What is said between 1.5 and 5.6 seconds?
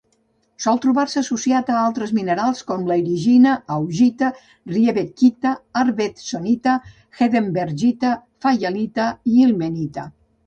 a altres minerals com: egirina, augita, riebeckita,